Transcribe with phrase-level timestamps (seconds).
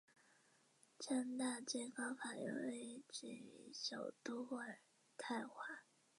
[0.97, 4.77] 加拿大最高法院位置于首都渥
[5.15, 5.83] 太华。